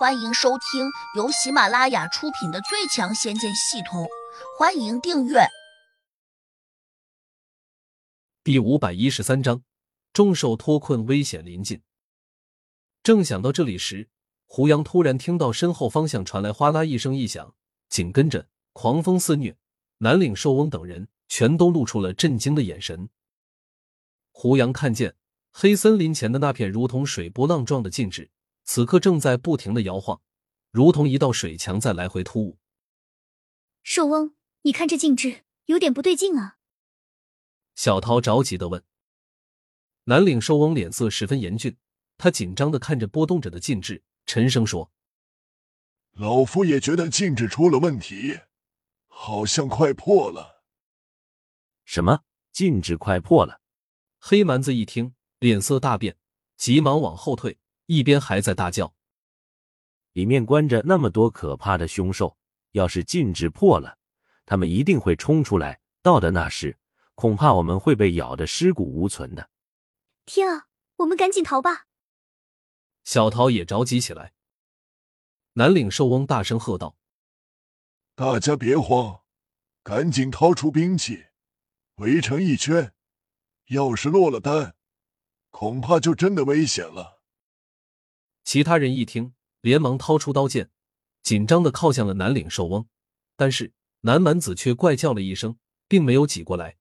[0.00, 4.04] 欢迎收听由喜马拉雅出品的《最强仙剑系统》，
[4.58, 5.40] 欢迎订阅。
[8.42, 9.62] 第五百一十三章，
[10.14, 11.82] 众兽脱困，危险临近。
[13.02, 14.08] 正想到这里时，
[14.46, 17.54] 胡杨突然听到身后方向传来哗啦一声异响，
[17.90, 19.54] 紧跟着狂风肆虐，
[19.98, 23.10] 南岭兽翁等人全都露出了震惊的眼神。
[24.30, 25.16] 胡杨看见
[25.50, 28.30] 黑森林前的那片如同水波浪状的禁制。
[28.72, 30.22] 此刻正在不停的摇晃，
[30.70, 32.56] 如同一道水墙在来回突兀。
[33.82, 36.58] 寿翁，你看这禁制有点不对劲啊！
[37.74, 38.84] 小桃着急的问。
[40.04, 41.76] 南岭寿翁脸色十分严峻，
[42.16, 44.92] 他紧张的看着波动着的禁制，沉声说
[46.14, 48.38] ：“老夫也觉得禁制出了问题，
[49.08, 50.62] 好像快破了。”
[51.84, 52.22] 什么？
[52.52, 53.60] 禁制快破了？
[54.20, 56.16] 黑蛮子一听，脸色大变，
[56.56, 57.58] 急忙往后退。
[57.90, 58.94] 一边还在大叫，
[60.12, 62.38] 里面关着那么多可怕的凶兽，
[62.70, 63.98] 要是禁制破了，
[64.46, 65.80] 他们一定会冲出来。
[66.00, 66.78] 到的那时，
[67.16, 69.50] 恐怕我们会被咬得尸骨无存的。
[70.24, 71.88] 天啊，我们赶紧逃吧！
[73.02, 74.34] 小桃也着急起来。
[75.54, 76.96] 南岭兽翁大声喝道
[78.14, 79.22] ：“大家别慌，
[79.82, 81.24] 赶紧掏出兵器，
[81.96, 82.94] 围成一圈。
[83.70, 84.76] 要是落了单，
[85.50, 87.18] 恐怕就真的危险了。”
[88.52, 90.72] 其他人一听，连忙掏出刀剑，
[91.22, 92.88] 紧张的靠向了南岭兽翁。
[93.36, 96.76] 但是南蛮子却怪叫了一声，并没有挤过来。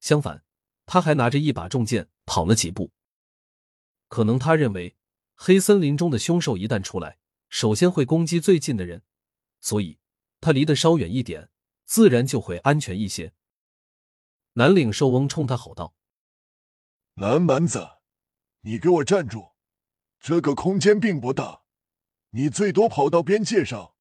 [0.00, 0.42] 相反，
[0.86, 2.90] 他还拿着一把重剑跑了几步。
[4.08, 4.96] 可能他认为，
[5.34, 7.18] 黑森林中的凶兽一旦出来，
[7.50, 9.02] 首先会攻击最近的人，
[9.60, 9.98] 所以
[10.40, 11.50] 他离得稍远一点，
[11.84, 13.34] 自然就会安全一些。
[14.54, 15.94] 南岭兽翁冲他吼道
[17.20, 17.86] ：“南蛮子，
[18.62, 19.50] 你给我站住！”
[20.20, 21.62] 这个空间并不大，
[22.30, 23.94] 你最多跑到边界上，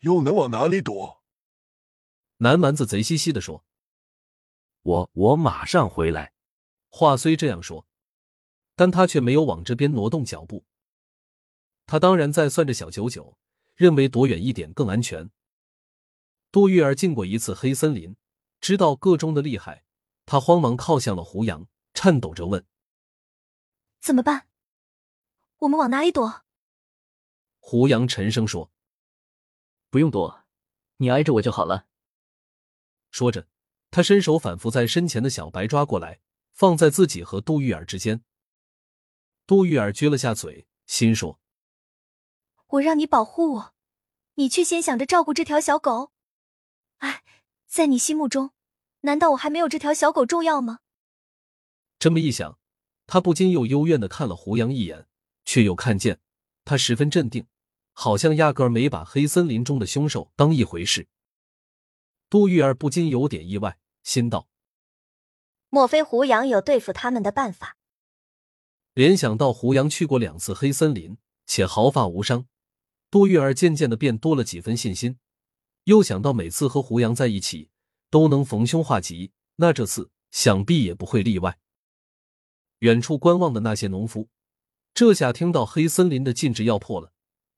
[0.00, 1.22] 又能往哪里躲？
[2.36, 3.64] 南蛮子贼兮兮的说
[4.82, 6.34] ：“我我马上回来。”
[6.90, 7.86] 话虽这样说，
[8.76, 10.66] 但他却没有往这边挪动脚步。
[11.86, 13.38] 他当然在算着小九九，
[13.74, 15.30] 认为躲远一点更安全。
[16.52, 18.16] 杜玉儿进过一次黑森林，
[18.60, 19.84] 知道个中的厉害，
[20.26, 22.64] 他慌忙靠向了胡杨，颤抖着问
[24.00, 24.48] ：“怎么办？”
[25.58, 26.44] 我们往哪里躲？
[27.58, 28.70] 胡杨沉声说
[29.88, 30.44] ：“不用躲，
[30.98, 31.86] 你挨着我就好了。”
[33.10, 33.48] 说着，
[33.90, 36.20] 他伸手反复在身前的小白抓过来，
[36.52, 38.22] 放在自己和杜玉儿之间。
[39.46, 41.40] 杜玉儿撅了下嘴，心说
[42.66, 43.74] ：“我让你保护我，
[44.34, 46.12] 你却先想着照顾这条小狗。
[46.98, 47.22] 哎，
[47.66, 48.50] 在你心目中，
[49.00, 50.80] 难道我还没有这条小狗重要吗？”
[51.98, 52.58] 这么一想，
[53.06, 55.08] 他不禁又幽怨的看了胡杨一眼。
[55.54, 56.18] 却又看见
[56.64, 57.46] 他十分镇定，
[57.92, 61.06] 好像压根儿没把黑森林中的凶手当一回事。
[62.28, 64.48] 杜玉儿不禁有点意外，心道：
[65.68, 67.76] 莫非胡杨有对付他们的办法？
[68.94, 72.48] 联想到胡杨去过两次黑森林，且毫发无伤，
[73.08, 75.20] 杜玉儿渐渐的便多了几分信心。
[75.84, 77.70] 又想到每次和胡杨在一起
[78.10, 81.56] 都能逢凶化吉，那这次想必也不会例外。
[82.80, 84.28] 远处观望的那些农夫。
[84.94, 87.12] 这下听到黑森林的禁制要破了，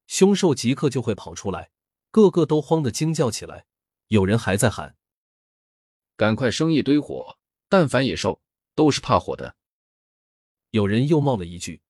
[0.06, 1.70] 凶兽即刻就会跑出来，
[2.10, 3.66] 个个都慌得惊叫起来。
[4.08, 4.96] 有人还在喊
[6.16, 7.36] ：“赶快生一堆火！
[7.68, 8.40] 但凡野兽
[8.74, 9.56] 都是怕火的。”
[10.70, 11.82] 有人又冒了一句：“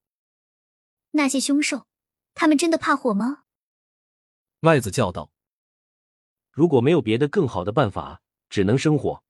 [1.12, 1.86] 那些凶兽，
[2.34, 3.44] 他们真的怕火吗？”
[4.58, 5.30] 麦子叫道
[6.50, 9.22] ：“如果没有别的更好的办法，只能生火。”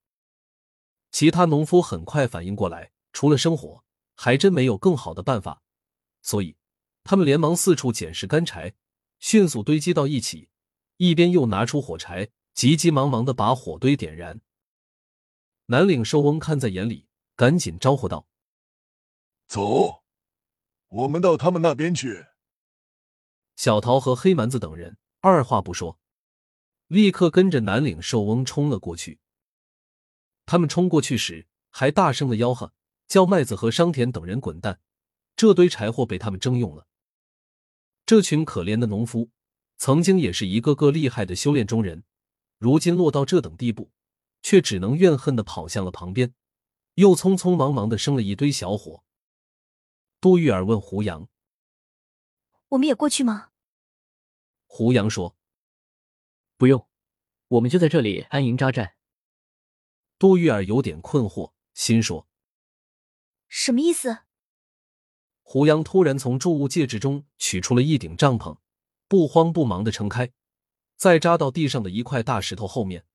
[1.12, 3.84] 其他农夫很快反应过来，除了生火，
[4.14, 5.62] 还真没有更好的办法。
[6.26, 6.56] 所以，
[7.04, 8.74] 他们连忙四处捡拾干柴，
[9.20, 10.48] 迅速堆积到一起，
[10.96, 14.40] 一边又拿出火柴，急急忙忙的把火堆点燃。
[15.66, 17.06] 南岭寿翁看在眼里，
[17.36, 18.26] 赶紧招呼道
[19.46, 20.02] ：“走，
[20.88, 22.26] 我们到他们那边去。”
[23.54, 26.00] 小桃和黑蛮子等人二话不说，
[26.88, 29.20] 立刻跟着南岭寿翁冲了过去。
[30.44, 32.74] 他们冲过去时，还大声的吆喝，
[33.06, 34.80] 叫麦子和商田等人滚蛋。
[35.36, 36.88] 这堆柴火被他们征用了。
[38.06, 39.30] 这群可怜的农夫，
[39.76, 42.04] 曾经也是一个个厉害的修炼中人，
[42.58, 43.92] 如今落到这等地步，
[44.42, 46.34] 却只能怨恨的跑向了旁边，
[46.94, 49.04] 又匆匆忙忙的生了一堆小火。
[50.20, 51.28] 杜玉儿问胡杨
[52.70, 53.50] ：“我们也过去吗？”
[54.66, 55.36] 胡杨说
[56.56, 56.88] ：“不用，
[57.48, 58.96] 我们就在这里安营扎寨。”
[60.18, 62.26] 杜玉儿有点困惑，心说
[63.48, 64.20] ：“什么意思？”
[65.48, 68.58] 胡杨突然从贮物戒指中取出了一顶帐篷，
[69.06, 70.32] 不慌不忙的撑开，
[70.96, 73.06] 再扎到地上的一块大石头后面。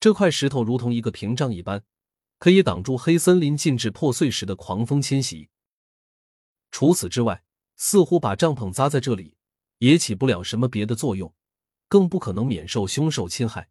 [0.00, 1.84] 这块石头如同一个屏障一般，
[2.40, 5.48] 可以挡住黑森林禁制破碎时的狂风侵袭。
[6.72, 7.44] 除此之外，
[7.76, 9.36] 似乎把帐篷扎在这里
[9.78, 11.32] 也起不了什么别的作用，
[11.86, 13.70] 更不可能免受凶兽侵害。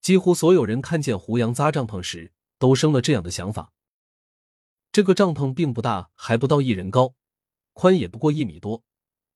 [0.00, 3.72] 几乎所有人看见胡杨扎帐篷时，都生了这样的想法。
[4.94, 7.16] 这个帐篷并不大，还不到一人高，
[7.72, 8.84] 宽也不过一米多。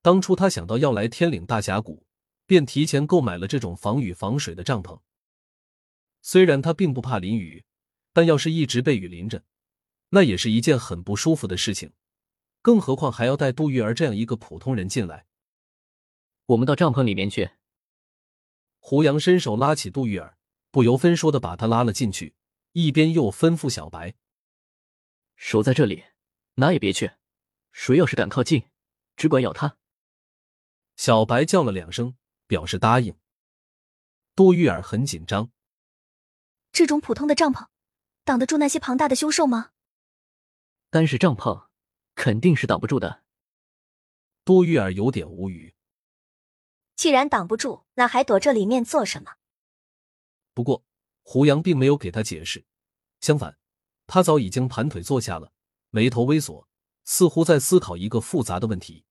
[0.02, 2.06] 当初他想到要来天岭大峡谷，
[2.46, 5.00] 便提前购买了这种防雨防水的帐篷。
[6.22, 7.64] 虽然他并不怕淋雨，
[8.12, 9.42] 但要是一直被雨淋着，
[10.10, 11.90] 那也是一件很不舒服的事情。
[12.62, 15.26] 更何况还要带杜玉儿这样一个普通人进来。
[16.46, 17.50] 我们到帐篷里面去。
[18.78, 20.38] 胡杨伸手拉起杜玉儿，
[20.70, 22.36] 不由分说的把她拉了进去，
[22.74, 24.14] 一边又吩咐小白
[25.38, 26.04] ：“守在这里，
[26.54, 27.12] 哪也别去。
[27.70, 28.68] 谁要是敢靠近，
[29.16, 29.78] 只管咬他。”
[30.96, 32.16] 小白叫了两声，
[32.48, 33.16] 表示答应。
[34.34, 35.50] 杜玉儿很紧张。
[36.72, 37.68] 这种普通的帐篷，
[38.24, 39.70] 挡得住那些庞大的凶兽吗？
[40.90, 41.68] 单是帐篷，
[42.16, 43.22] 肯定是挡不住的。
[44.44, 45.76] 杜玉儿有点无语。
[46.96, 49.36] 既然挡不住，那还躲这里面做什么？
[50.52, 50.84] 不过
[51.22, 52.66] 胡杨并没有给他解释，
[53.20, 53.56] 相反，
[54.08, 55.52] 他早已经盘腿坐下了，
[55.90, 56.68] 眉头微锁，
[57.04, 59.04] 似乎在思考一个复杂的问题。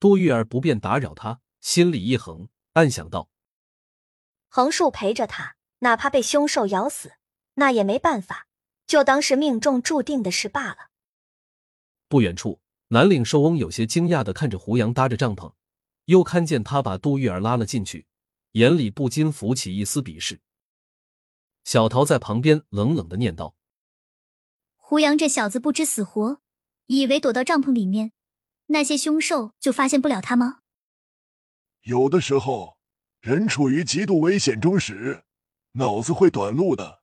[0.00, 3.28] 杜玉儿不便打扰他，心里一横，暗想道
[4.48, 7.14] ：“横竖陪着他。”哪怕被凶兽咬死，
[7.54, 8.46] 那也没办法，
[8.86, 10.90] 就当是命中注定的事罢了。
[12.06, 15.54] 不远处，南岭寿翁有些惊讶的看着胡杨搭着帐篷，
[16.04, 18.06] 又看见他把杜玉儿拉了进去，
[18.52, 20.40] 眼里不禁浮起一丝鄙视。
[21.64, 23.56] 小桃在旁边冷冷的念道
[24.92, 26.42] ：“胡杨这小子不知死活，
[26.84, 28.12] 以为躲到帐篷里面，
[28.66, 30.58] 那些凶兽就发现不了他吗？
[31.84, 32.76] 有的时候，
[33.22, 35.24] 人处于极度危险中时。”
[35.80, 37.00] 脑子会短路的。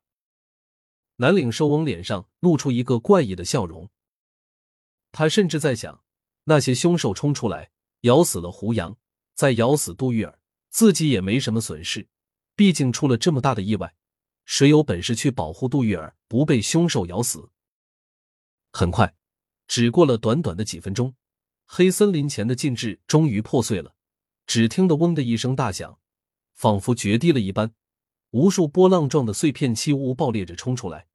[1.16, 3.90] 南岭兽翁脸上露出一个怪异的笑容。
[5.10, 6.04] 他甚至在想，
[6.44, 7.72] 那些凶兽冲出来
[8.02, 8.96] 咬死了胡杨，
[9.34, 10.38] 再咬死杜玉儿，
[10.68, 12.06] 自己也没什么损失。
[12.54, 13.96] 毕竟出了这么大的意外，
[14.44, 17.50] 谁有本事去保护杜玉儿不被凶兽咬死？
[18.72, 19.14] 很快，
[19.66, 21.14] 只过了短短的几分钟，
[21.66, 23.94] 黑森林前的禁制终于破碎了。
[24.46, 25.98] 只听得“嗡”的一声大响，
[26.54, 27.72] 仿佛决堤了一般。
[28.30, 31.06] 无数波浪状的碎片气雾爆裂着冲出来。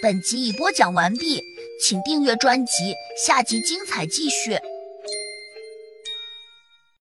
[0.00, 1.42] 本集已播讲完毕，
[1.82, 4.56] 请订阅专辑，下集精彩继续。